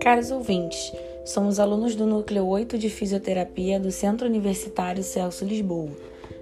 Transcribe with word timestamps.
Caros 0.00 0.30
ouvintes, 0.30 0.92
somos 1.24 1.58
alunos 1.60 1.94
do 1.94 2.06
Núcleo 2.06 2.46
8 2.46 2.78
de 2.78 2.88
Fisioterapia 2.88 3.80
do 3.80 3.90
Centro 3.90 4.26
Universitário 4.26 5.02
Celso 5.02 5.44
Lisboa. 5.44 5.90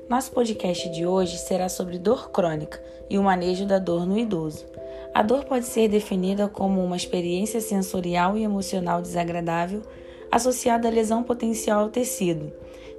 Nosso 0.09 0.33
podcast 0.33 0.89
de 0.91 1.07
hoje 1.07 1.39
será 1.39 1.69
sobre 1.69 1.99
dor 1.99 2.31
crônica 2.31 2.83
e 3.09 3.19
o 3.19 3.23
manejo 3.23 3.67
da 3.67 3.79
dor 3.79 4.07
no 4.07 4.19
idoso. 4.19 4.65
A 5.15 5.23
dor 5.23 5.45
pode 5.45 5.67
ser 5.67 5.89
definida 5.89 6.47
como 6.49 6.85
uma 6.85 6.97
experiência 6.97 7.61
sensorial 7.61 8.37
e 8.37 8.43
emocional 8.45 9.01
desagradável 9.01 9.83
associada 10.31 10.89
à 10.89 10.91
lesão 10.91 11.23
potencial 11.23 11.83
ao 11.83 11.89
tecido. 11.89 12.53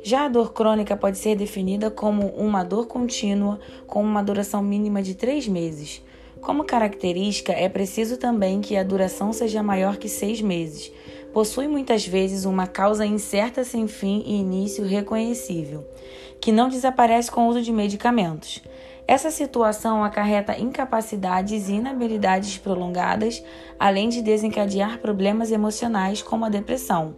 Já 0.04 0.26
a 0.26 0.30
dor 0.30 0.54
crônica 0.54 0.96
pode 0.96 1.18
ser 1.18 1.36
definida 1.36 1.90
como 1.90 2.28
uma 2.28 2.64
dor 2.64 2.88
contínua 2.88 3.60
com 3.88 4.04
uma 4.04 4.22
duração 4.22 4.62
mínima 4.62 5.02
de 5.02 5.16
três 5.16 5.48
meses. 5.48 6.04
Como 6.46 6.64
característica, 6.64 7.52
é 7.54 7.68
preciso 7.68 8.18
também 8.18 8.62
que 8.62 8.78
a 8.78 8.84
duração 8.84 9.34
seja 9.34 9.64
maior 9.64 9.98
que 9.98 10.08
seis 10.08 10.40
meses. 10.40 10.92
Possui 11.34 11.68
muitas 11.68 12.06
vezes 12.06 12.46
uma 12.46 12.68
causa 12.68 13.04
incerta 13.04 13.64
sem 13.64 13.88
fim 13.88 14.22
e 14.28 14.36
início 14.36 14.86
reconhecível, 14.86 15.84
que 16.40 16.52
não 16.52 16.70
desaparece 16.70 17.32
com 17.32 17.48
o 17.48 17.50
uso 17.50 17.64
de 17.64 17.72
medicamentos. 17.72 18.62
Essa 19.08 19.30
situação 19.30 20.04
acarreta 20.04 20.58
incapacidades 20.58 21.70
e 21.70 21.74
inabilidades 21.74 22.58
prolongadas, 22.58 23.44
além 23.80 24.10
de 24.10 24.20
desencadear 24.20 24.98
problemas 24.98 25.52
emocionais 25.52 26.24
como 26.24 26.44
a 26.44 26.50
depressão. 26.50 27.14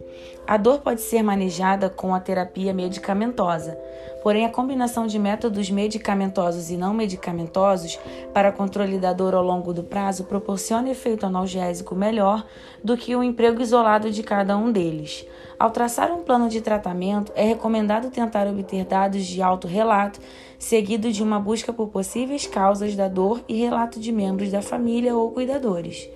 A 0.46 0.58
dor 0.58 0.80
pode 0.80 1.00
ser 1.00 1.22
manejada 1.22 1.88
com 1.88 2.14
a 2.14 2.20
terapia 2.20 2.74
medicamentosa, 2.74 3.78
porém 4.22 4.44
a 4.44 4.50
combinação 4.50 5.06
de 5.06 5.18
métodos 5.18 5.70
medicamentosos 5.70 6.70
e 6.70 6.76
não 6.76 6.92
medicamentosos 6.92 7.98
para 8.34 8.52
controle 8.52 8.98
da 8.98 9.14
dor 9.14 9.34
ao 9.34 9.42
longo 9.42 9.72
do 9.72 9.82
prazo 9.82 10.24
proporciona 10.24 10.90
efeito 10.90 11.24
analgésico 11.24 11.94
melhor 11.94 12.44
do 12.84 12.98
que 12.98 13.16
o 13.16 13.22
emprego 13.22 13.62
isolado 13.62 14.10
de 14.10 14.22
cada 14.22 14.58
um 14.58 14.70
deles. 14.70 15.26
Ao 15.58 15.70
traçar 15.70 16.12
um 16.12 16.22
plano 16.22 16.48
de 16.48 16.60
tratamento, 16.60 17.32
é 17.34 17.44
recomendado 17.44 18.10
tentar 18.10 18.46
obter 18.46 18.84
dados 18.84 19.24
de 19.26 19.42
autorrelato, 19.42 20.20
seguido 20.58 21.12
de 21.12 21.22
uma 21.22 21.38
busca 21.38 21.72
por 21.72 21.88
possíveis 21.88 22.46
causas 22.46 22.96
da 22.96 23.08
dor 23.08 23.42
e 23.48 23.54
relato 23.54 24.00
de 24.00 24.10
membros 24.10 24.50
da 24.50 24.60
família 24.60 25.16
ou 25.16 25.30
cuidadores. 25.30 26.08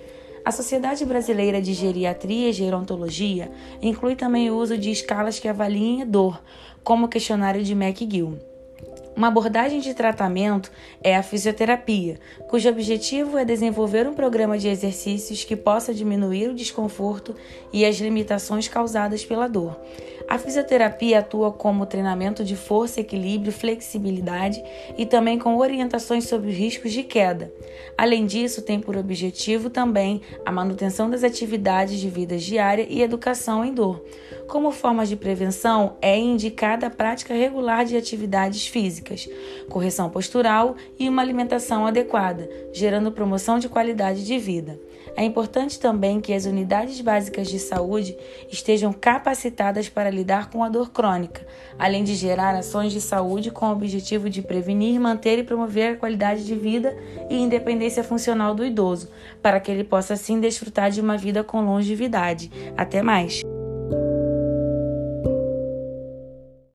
A 0.45 0.51
Sociedade 0.51 1.05
Brasileira 1.05 1.61
de 1.61 1.73
Geriatria 1.73 2.49
e 2.49 2.53
Gerontologia 2.53 3.49
inclui 3.81 4.15
também 4.15 4.51
o 4.51 4.57
uso 4.57 4.77
de 4.77 4.91
escalas 4.91 5.39
que 5.39 5.47
avaliem 5.47 6.05
dor, 6.05 6.41
como 6.83 7.05
o 7.05 7.09
questionário 7.09 7.63
de 7.63 7.71
McGill. 7.71 8.37
Uma 9.15 9.27
abordagem 9.27 9.79
de 9.79 9.93
tratamento 9.93 10.71
é 11.01 11.15
a 11.15 11.21
fisioterapia, 11.21 12.19
cujo 12.49 12.67
objetivo 12.67 13.37
é 13.37 13.45
desenvolver 13.45 14.07
um 14.07 14.13
programa 14.15 14.57
de 14.57 14.67
exercícios 14.67 15.43
que 15.43 15.55
possa 15.55 15.93
diminuir 15.93 16.49
o 16.49 16.55
desconforto 16.55 17.35
e 17.71 17.85
as 17.85 17.95
limitações 17.97 18.67
causadas 18.67 19.23
pela 19.23 19.47
dor. 19.47 19.79
A 20.27 20.37
fisioterapia 20.37 21.19
atua 21.19 21.51
como 21.51 21.85
treinamento 21.85 22.43
de 22.43 22.55
força, 22.55 23.01
equilíbrio, 23.01 23.51
flexibilidade 23.51 24.63
e 24.97 25.05
também 25.05 25.37
com 25.37 25.57
orientações 25.57 26.27
sobre 26.27 26.49
os 26.49 26.55
riscos 26.55 26.91
de 26.91 27.03
queda. 27.03 27.51
Além 27.97 28.25
disso, 28.25 28.61
tem 28.61 28.79
por 28.79 28.97
objetivo 28.97 29.69
também 29.69 30.21
a 30.45 30.51
manutenção 30.51 31.09
das 31.09 31.23
atividades 31.23 31.99
de 31.99 32.09
vida 32.09 32.37
diária 32.37 32.87
e 32.89 33.01
educação 33.01 33.63
em 33.63 33.73
dor. 33.73 34.03
Como 34.47 34.71
forma 34.71 35.05
de 35.05 35.15
prevenção, 35.15 35.97
é 36.01 36.17
indicada 36.17 36.87
a 36.87 36.89
prática 36.89 37.33
regular 37.33 37.85
de 37.85 37.95
atividades 37.95 38.67
físicas, 38.67 39.27
correção 39.69 40.09
postural 40.09 40.75
e 40.99 41.07
uma 41.07 41.21
alimentação 41.21 41.85
adequada, 41.85 42.49
gerando 42.71 43.11
promoção 43.11 43.57
de 43.57 43.69
qualidade 43.69 44.25
de 44.25 44.37
vida. 44.37 44.79
É 45.15 45.23
importante 45.23 45.79
também 45.79 46.19
que 46.19 46.33
as 46.33 46.45
unidades 46.45 46.99
básicas 46.99 47.47
de 47.47 47.59
saúde 47.59 48.17
estejam 48.51 48.91
capacitadas 48.91 49.87
para 49.87 50.09
lidar 50.13 50.49
com 50.49 50.63
a 50.63 50.69
dor 50.69 50.91
crônica, 50.91 51.45
além 51.77 52.03
de 52.03 52.15
gerar 52.15 52.55
ações 52.55 52.93
de 52.93 53.01
saúde 53.01 53.51
com 53.51 53.67
o 53.67 53.71
objetivo 53.71 54.29
de 54.29 54.41
prevenir, 54.41 54.99
manter 54.99 55.39
e 55.39 55.43
promover 55.43 55.93
a 55.93 55.97
qualidade 55.97 56.45
de 56.45 56.55
vida 56.55 56.95
e 57.29 57.37
independência 57.37 58.03
funcional 58.03 58.55
do 58.55 58.65
idoso, 58.65 59.09
para 59.41 59.59
que 59.59 59.71
ele 59.71 59.83
possa 59.83 60.13
assim 60.13 60.39
desfrutar 60.39 60.89
de 60.89 61.01
uma 61.01 61.17
vida 61.17 61.43
com 61.43 61.61
longevidade. 61.61 62.51
Até 62.77 63.01
mais! 63.01 63.41